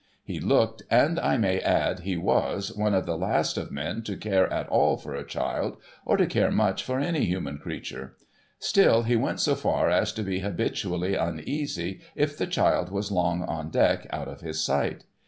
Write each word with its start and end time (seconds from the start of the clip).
He 0.23 0.39
looked, 0.39 0.81
and 0.89 1.19
I 1.19 1.37
may 1.37 1.59
add, 1.59 1.99
he 1.99 2.17
was, 2.17 2.75
one 2.75 2.95
of 2.95 3.05
the 3.05 3.15
last 3.15 3.55
of 3.55 3.69
men 3.69 4.01
to 4.05 4.17
care 4.17 4.51
at 4.51 4.67
all 4.69 4.97
for 4.97 5.13
a 5.13 5.23
child, 5.23 5.77
or 6.07 6.17
to 6.17 6.25
care 6.25 6.49
much 6.49 6.81
for 6.83 6.97
any 6.97 7.25
human 7.25 7.59
creature. 7.59 8.15
Still, 8.57 9.03
he 9.03 9.15
went 9.15 9.41
so 9.41 9.53
far 9.53 9.91
as 9.91 10.11
to 10.13 10.23
be 10.23 10.39
habitually 10.39 11.13
uneasy, 11.15 12.01
if 12.15 12.35
the 12.35 12.47
child 12.47 12.89
was 12.89 13.11
long 13.11 13.43
on 13.43 13.69
deck, 13.69 14.07
out 14.11 14.27
of 14.27 14.41
his 14.41 14.65
sight. 14.65 15.03